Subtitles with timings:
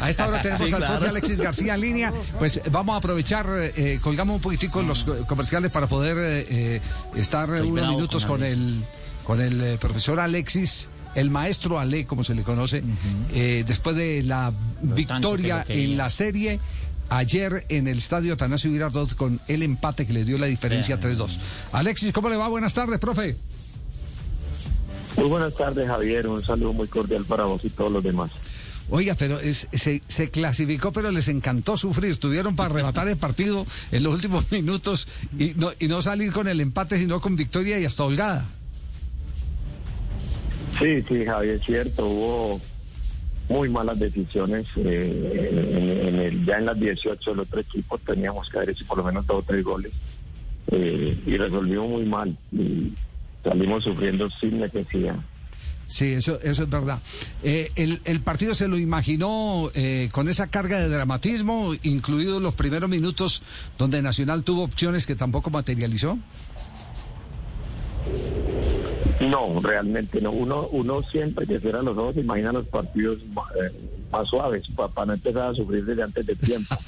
[0.00, 2.12] A esta hora tenemos al profe Alexis García en línea.
[2.38, 6.16] Pues vamos a aprovechar, eh, colgamos un poquitico los comerciales para poder
[6.48, 6.80] eh,
[7.16, 8.82] estar unos minutos con el,
[9.24, 12.82] con el profesor Alexis el maestro Ale, como se le conoce,
[13.32, 16.60] después de la victoria en la serie
[17.08, 21.38] ayer en el estadio Atanasio Girardot con el empate que le dio la diferencia 3-2.
[21.72, 22.48] Alexis, ¿cómo le va?
[22.48, 23.36] Buenas tardes, profe.
[25.16, 26.28] Muy buenas tardes, Javier.
[26.28, 28.30] Un saludo muy cordial para vos y todos los demás.
[28.90, 32.12] Oiga, pero se, clasificó, pero les encantó sufrir.
[32.12, 35.54] Estuvieron para arrebatar el partido en los últimos minutos y
[35.86, 38.46] no, salir con el empate, sino con victoria y hasta holgada.
[40.78, 42.06] Sí, sí, Javier, es cierto.
[42.06, 42.60] Hubo
[43.48, 44.66] muy malas decisiones.
[44.76, 49.26] Eh, ya en las 18 del otro equipo teníamos que haber hecho por lo menos
[49.26, 49.92] dos o tres goles
[50.70, 52.92] eh, y resolvimos muy mal y
[53.42, 55.16] salimos sufriendo sin necesidad.
[55.88, 57.00] Sí, eso, eso es verdad.
[57.42, 59.70] Eh, el, el, partido se lo imaginó
[60.12, 63.42] con esa carga de dramatismo, incluidos los primeros minutos
[63.78, 66.18] donde Nacional tuvo opciones que tampoco materializó.
[69.20, 70.30] No, realmente no.
[70.30, 73.72] Uno, uno siempre que cierra los ojos imagina los partidos eh,
[74.12, 76.76] más, suaves para no empezar a sufrir desde antes de tiempo.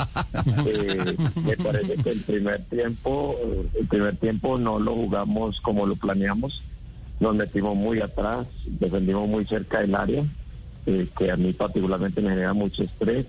[0.67, 3.37] Eh, me parece que el primer tiempo,
[3.79, 6.63] el primer tiempo no lo jugamos como lo planeamos.
[7.21, 10.25] Nos metimos muy atrás, defendimos muy cerca del área,
[10.87, 13.27] eh, que a mí particularmente me genera mucho estrés.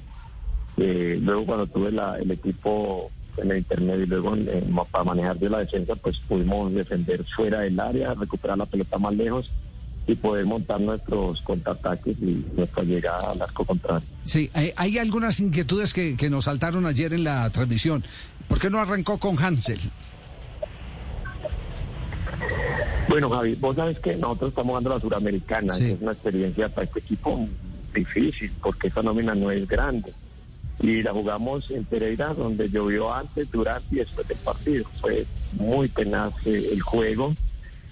[0.77, 4.35] luego cuando tuve el equipo en el intermedio y luego
[4.91, 9.13] para manejar de la defensa pues pudimos defender fuera del área, recuperar la pelota más
[9.15, 9.51] lejos
[10.07, 14.07] y poder montar nuestros contraataques y nuestra llegada al arco contrario.
[14.25, 18.03] Sí, hay, algunas inquietudes que, nos saltaron ayer en la transmisión.
[18.47, 19.79] ¿Por qué no arrancó con Hansel?
[23.11, 26.85] Bueno, Javi, vos sabes que nosotros estamos jugando la Suramericana, que es una experiencia para
[26.85, 27.45] este equipo
[27.93, 30.13] difícil, porque esta nómina no es grande
[30.79, 34.85] y la jugamos en Pereira, donde llovió antes, durante y después del partido.
[35.01, 35.25] Fue
[35.59, 37.35] muy tenaz eh, el juego.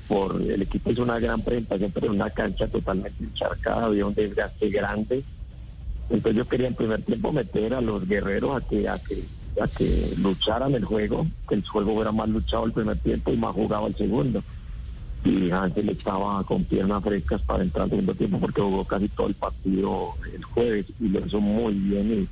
[0.07, 4.15] Por, el equipo hizo una gran presentación, pero en una cancha totalmente encharcada, había un
[4.15, 5.21] desgaste grande.
[6.09, 9.21] Entonces yo quería en primer tiempo meter a los guerreros a que, a que,
[9.61, 13.37] a que lucharan el juego, que el juego fuera más luchado el primer tiempo y
[13.37, 14.41] más jugado el segundo.
[15.23, 19.27] Y Ángel estaba con piernas frescas para entrar al segundo tiempo porque jugó casi todo
[19.27, 22.29] el partido el jueves y lo hizo muy bien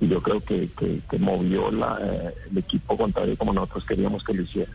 [0.00, 4.34] y yo creo que, que, movió la, eh, el equipo contrario como nosotros queríamos que
[4.34, 4.70] lo hiciera.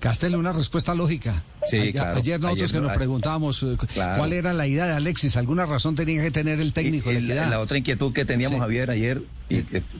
[0.00, 1.42] Castel, una respuesta lógica.
[1.68, 2.18] Sí, claro.
[2.18, 6.22] Ayer nosotros que nos preguntábamos eh, cuál era la idea de Alexis, alguna razón tenía
[6.22, 7.10] que tener el técnico.
[7.10, 9.56] de la, la, otra inquietud que teníamos, Javier, ayer, y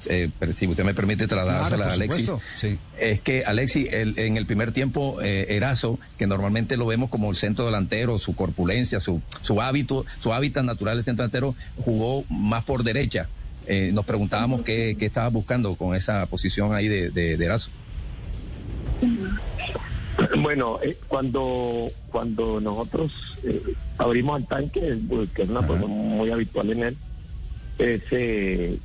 [0.07, 2.31] eh, si usted me permite trasladársela a Alexis,
[2.99, 7.67] es que Alexis, en el primer tiempo, Erazo, que normalmente lo vemos como el centro
[7.67, 11.55] delantero, su corpulencia, su, su hábito, su hábitat natural, el centro delantero,
[11.85, 13.29] jugó más por derecha
[13.71, 17.71] eh, nos preguntábamos qué, qué estaba buscando con esa posición ahí de, de, Erazo.
[20.49, 24.99] Bueno, eh, cuando cuando nosotros eh, abrimos el tanque,
[25.35, 26.97] que es una cosa muy habitual en él,
[27.77, 28.81] es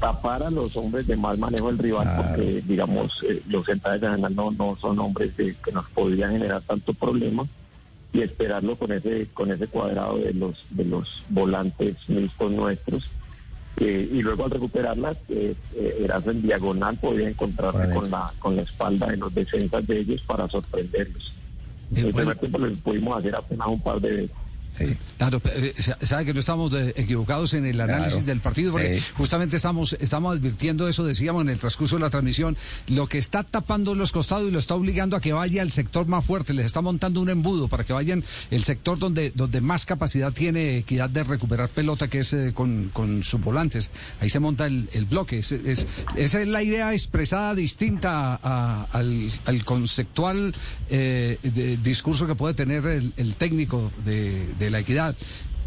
[0.00, 4.50] tapar a los hombres de mal manejo del rival, porque digamos los centrales de no,
[4.50, 7.46] no son hombres de, que nos podrían generar tanto problema
[8.12, 13.08] y esperarlo con ese con ese cuadrado de los de los volantes mixtos nuestros
[13.78, 18.62] eh, y luego al recuperarlas, eh, eh en diagonal, podía encontrarse con la, con la
[18.62, 21.32] espalda de los defensas de ellos para sorprenderlos.
[21.94, 24.36] En el primer tiempo lo pudimos hacer apenas un par de veces.
[25.18, 29.56] Claro, eh, sabe que no estamos eh, equivocados en el análisis del partido, porque justamente
[29.56, 32.56] estamos, estamos advirtiendo eso, decíamos en el transcurso de la transmisión,
[32.88, 36.06] lo que está tapando los costados y lo está obligando a que vaya el sector
[36.06, 39.84] más fuerte, les está montando un embudo para que vayan el sector donde, donde más
[39.86, 43.90] capacidad tiene equidad de recuperar pelota, que es eh, con, con, sus volantes.
[44.20, 45.38] Ahí se monta el, bloque.
[45.40, 49.30] Es, esa es la idea expresada distinta al,
[49.64, 50.54] conceptual
[51.82, 55.14] discurso que puede tener el, técnico de de la equidad.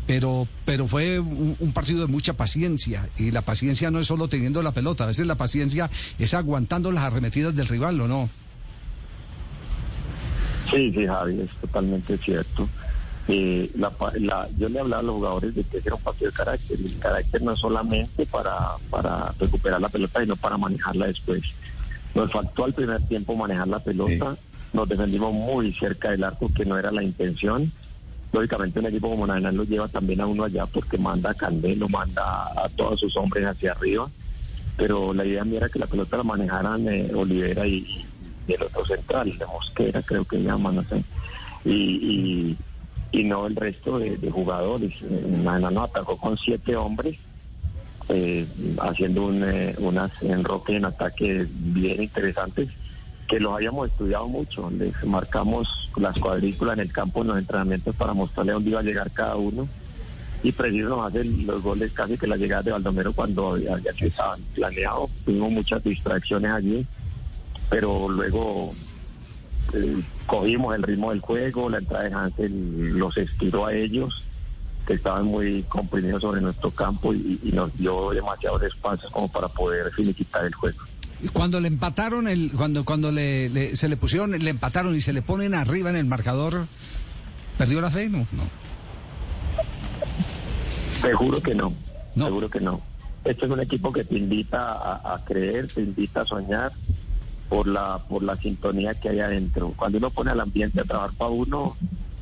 [0.07, 4.61] Pero, pero fue un, partido de mucha paciencia y la paciencia no es solo teniendo
[4.61, 8.29] la pelota, a veces la paciencia es aguantando las arremetidas del rival, ¿o no?
[10.69, 12.69] Sí, sí, Javi, es totalmente cierto.
[13.27, 16.79] Eh, la, yo le hablaba a los jugadores de que era un partido de carácter
[16.79, 21.41] y el carácter no es solamente para, para recuperar la pelota, sino para manejarla después.
[22.13, 24.37] Nos faltó al primer tiempo manejar la pelota,
[24.73, 27.71] nos defendimos muy cerca del arco, que no era la intención
[28.35, 31.87] lógicamente un equipo como Nacional lo lleva también a uno allá porque manda a Candelo,
[31.87, 34.09] manda a todos sus hombres hacia arriba,
[34.75, 38.05] pero la idea mía era que la pelota la manejaran eh, Olivera y,
[38.47, 41.03] el otro central, de Mosquera creo que llaman, no sé,
[41.65, 42.57] y,
[43.23, 45.01] no el resto de, jugadores.
[45.01, 47.17] Nacional nos atacó con siete hombres
[48.09, 48.45] eh,
[48.81, 52.67] haciendo un, eh, unas enroques en ataque bien interesantes
[53.27, 54.69] que los habíamos estudiado mucho.
[54.71, 58.83] Les marcamos las cuadrículas en el campo en los entrenamientos para mostrarle dónde iba a
[58.83, 59.67] llegar cada uno.
[60.43, 63.91] Y preciso nos hacen los goles casi que la llegada de Baldomero cuando ya, ya
[64.05, 65.09] estaban planeados.
[65.25, 66.85] Tuvimos muchas distracciones allí,
[67.69, 68.73] pero luego
[69.73, 74.23] eh, cogimos el ritmo del juego, la entrada de Hansel los estiró a ellos
[74.85, 79.91] que estaban muy comprimidos sobre nuestro campo y, nos dio demasiados espacios como para poder
[79.91, 80.83] finiquitar el juego.
[81.33, 85.21] Cuando le empataron, el, cuando cuando le, se le pusieron, le empataron y se le
[85.21, 86.67] ponen arriba en el marcador,
[87.57, 88.09] ¿perdió la fe?
[88.09, 88.43] No, no.
[90.95, 91.73] Seguro que no,
[92.15, 92.81] seguro que no.
[93.23, 96.71] Este es un equipo que te invita a, a, creer, te invita a soñar
[97.49, 99.73] por la por la sintonía que hay adentro.
[99.75, 101.75] Cuando uno pone al ambiente a trabajar para uno,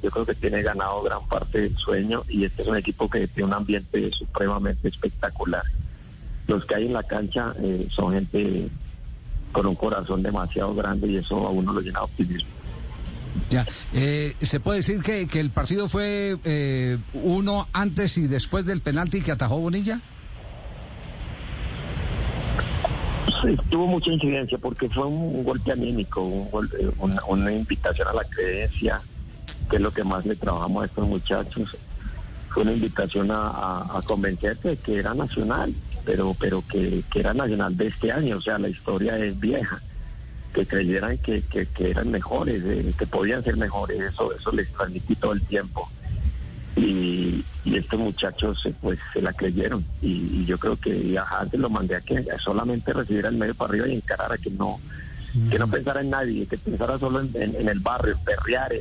[0.03, 3.27] yo creo que tiene ganado gran parte del sueño y este es un equipo que
[3.27, 5.63] tiene un ambiente supremamente espectacular.
[6.47, 8.69] Los que hay en la cancha eh, son gente
[9.53, 12.49] con un corazón demasiado grande y eso a uno lo llena de optimismo.
[13.49, 18.65] Ya, eh, ¿se puede decir que, que el partido fue eh, uno antes y después
[18.65, 19.99] del penalti que atajó Bonilla?
[23.41, 29.01] Sí, tuvo mucha incidencia porque fue un, golpe anímico, una, una, invitación a la creencia,
[29.69, 31.77] que es lo que más le trabajamos a estos muchachos.
[32.49, 35.73] Fue una invitación a, convencerse de que era nacional,
[36.05, 39.81] pero, pero que, era nacional de este año, o sea, la historia es vieja.
[40.53, 45.15] Que creyeran que, que, eran mejores, eh, que podían ser mejores, eso, eso les transmití
[45.15, 45.89] todo el tiempo.
[46.75, 51.69] Y, estos muchachos eh, pues se la creyeron y, yo creo que a antes lo
[51.71, 54.79] mandé a que solamente recibiera el medio para arriba y encarara que no
[55.49, 58.71] que no pensara en nadie, que pensara solo en, el barrio, en perrear,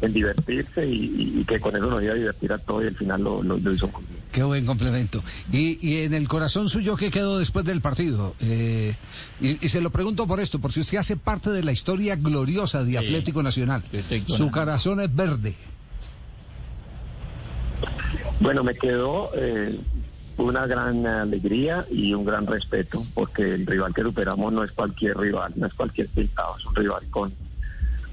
[0.00, 3.22] en divertirse y, que con eso nos iba a divertir a todos y al final
[3.22, 4.19] lo, lo, hizo bien.
[4.32, 5.22] Qué buen complemento.
[5.50, 8.34] Y, y, en el corazón suyo, ¿qué quedó después del partido?
[8.40, 8.94] Eh,
[9.40, 12.98] y, se lo pregunto por esto, porque usted hace parte de la historia gloriosa de
[12.98, 13.82] Atlético Nacional.
[14.26, 15.54] Su corazón es verde.
[18.38, 19.76] Bueno, me quedó eh,
[20.36, 25.18] una gran alegría y un gran respeto, porque el rival que superamos no es cualquier
[25.18, 27.32] rival, no es cualquier pintado, es un rival con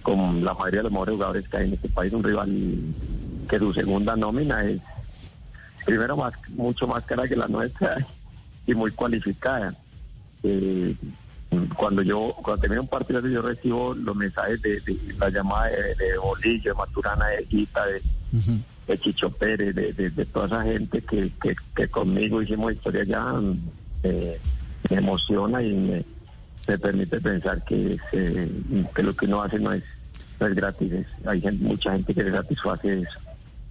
[0.08, 2.50] con la mayoría de los mejores jugadores que hay en este país, un rival
[3.50, 4.80] que su segunda nómina es
[5.88, 7.96] primero más mucho más cara que la nuestra
[8.68, 9.74] y muy cualificada.
[10.44, 10.94] Eh,
[11.78, 14.82] cuando yo cuando termino un partido yo recibo los mensajes de,
[15.18, 21.02] la llamada de, Bolillo, de Maturana, de Guita, de, Chicho Pérez, de, toda esa gente
[21.02, 21.32] que,
[21.74, 23.34] que, conmigo hicimos historia ya,
[24.04, 24.38] eh,
[24.90, 26.06] me emociona y me,
[26.68, 29.84] me permite pensar que, que lo que uno hace no es
[30.40, 30.94] no es gratis.
[31.26, 33.20] hay mucha gente que le satisface eso.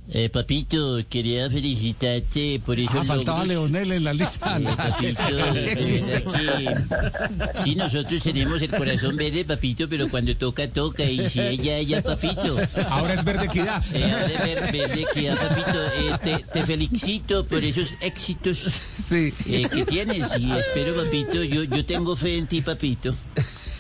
[0.09, 3.01] Eh, papito, quería felicitarte por eso.
[3.01, 4.57] Ah, faltaba Leonel en la lista.
[4.59, 5.21] Eh, papito,
[7.65, 11.03] sí, nosotros tenemos el corazón verde, papito, pero cuando toca, toca.
[11.03, 12.57] Y si ella, ella, papito.
[12.89, 13.83] Ahora es verde equidad.
[13.93, 15.85] Eh, ahora es verde, equidad, papito.
[15.85, 18.59] Eh, te, te, felicito por esos éxitos
[18.95, 19.35] sí.
[19.47, 20.31] Eh, que tienes.
[20.39, 23.13] Y espero, papito, yo, yo tengo fe en ti, papito.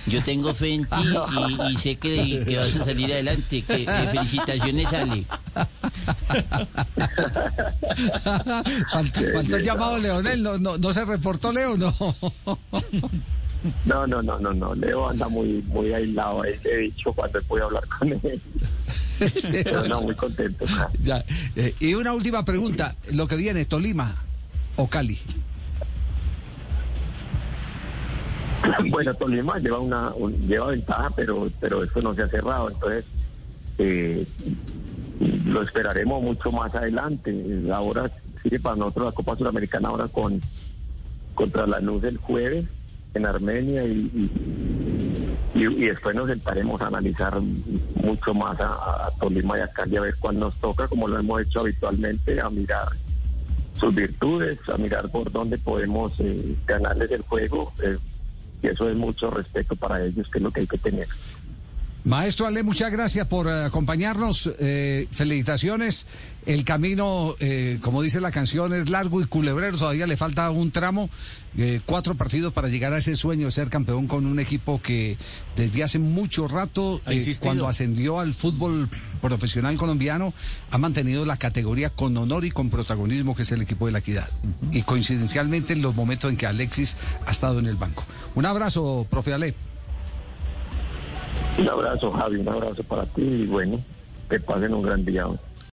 [0.07, 1.05] Yo tengo fe en ti
[1.71, 3.63] y, sé que, que, vas a salir adelante.
[3.63, 5.25] Que, felicitaciones, Ale.
[9.53, 10.43] El llamado Leonel.
[10.43, 11.77] ¿No, no, no se reportó Leo?
[11.77, 11.95] No.
[13.85, 14.75] No, no, no, no, no.
[14.75, 16.45] Leo anda muy, muy aislado.
[16.45, 18.41] He dicho cuando pude hablar con él.
[19.65, 20.67] Pero no, muy contento.
[21.03, 21.25] Ya.
[21.57, 22.95] Eh, y una última pregunta.
[23.13, 24.15] Lo que viene, Tolima
[24.77, 25.19] o Cali.
[28.91, 30.13] Bueno, Tolima lleva una
[30.47, 33.05] lleva ventaja, pero pero eso no se ha cerrado, entonces
[33.79, 34.27] eh,
[35.47, 37.35] lo esperaremos mucho más adelante.
[37.73, 38.11] Ahora
[38.43, 40.41] sigue para nosotros la Copa Sudamericana ahora con
[41.35, 42.65] contra la luz del jueves
[43.15, 44.31] en Armenia y,
[45.55, 47.41] y, después nos sentaremos a analizar
[48.03, 51.43] mucho más a, Tolima y a Cali a ver cuál nos toca, como lo hemos
[51.43, 52.89] hecho habitualmente, a mirar
[53.79, 57.73] sus virtudes, a mirar por dónde podemos eh, ganarles el juego.
[57.83, 57.97] Eh,
[58.63, 61.09] y eso es mucho respeto para ellos, que es lo que hay que tener.
[62.07, 64.49] Maestro Ale, muchas gracias por eh, acompañarnos.
[64.61, 66.07] Eh, felicitaciones.
[66.47, 69.77] El camino, eh, como dice la canción, es largo y culebrero.
[69.77, 71.11] Todavía le falta un tramo,
[71.85, 75.17] cuatro partidos para llegar a ese sueño de ser campeón con un equipo que
[75.57, 77.01] desde hace mucho rato,
[77.41, 78.89] cuando ascendió al fútbol
[79.21, 80.33] profesional colombiano,
[80.71, 83.99] ha mantenido la categoría con honor y con protagonismo, que es el equipo de la
[83.99, 84.29] equidad.
[84.71, 86.97] Y coincidencialmente en los momentos en que Alexis
[87.27, 88.05] ha estado en el banco.
[88.37, 89.66] Un abrazo, profe Ale.
[91.59, 93.81] Un abrazo, Javi, un abrazo para ti y bueno,
[94.29, 95.27] que pasen un gran día.